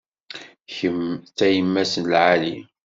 [0.75, 2.55] Kemm d tayemmat n lεali.